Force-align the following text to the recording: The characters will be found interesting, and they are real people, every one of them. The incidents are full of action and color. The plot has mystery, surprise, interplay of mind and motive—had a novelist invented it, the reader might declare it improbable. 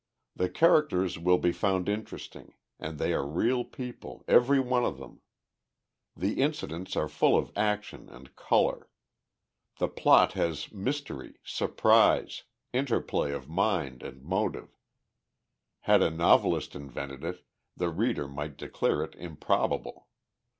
The 0.35 0.49
characters 0.49 1.19
will 1.19 1.37
be 1.37 1.51
found 1.51 1.87
interesting, 1.87 2.55
and 2.79 2.97
they 2.97 3.13
are 3.13 3.23
real 3.23 3.63
people, 3.63 4.23
every 4.27 4.59
one 4.59 4.83
of 4.83 4.97
them. 4.97 5.21
The 6.17 6.41
incidents 6.41 6.95
are 6.95 7.07
full 7.07 7.37
of 7.37 7.51
action 7.55 8.09
and 8.09 8.35
color. 8.35 8.89
The 9.77 9.87
plot 9.89 10.33
has 10.33 10.71
mystery, 10.71 11.35
surprise, 11.43 12.45
interplay 12.73 13.31
of 13.31 13.47
mind 13.47 14.01
and 14.01 14.23
motive—had 14.23 16.01
a 16.01 16.09
novelist 16.09 16.75
invented 16.75 17.23
it, 17.23 17.45
the 17.77 17.89
reader 17.89 18.27
might 18.27 18.57
declare 18.57 19.03
it 19.03 19.13
improbable. 19.17 20.07